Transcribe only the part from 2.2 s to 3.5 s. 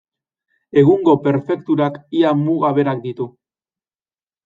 ia muga berak ditu.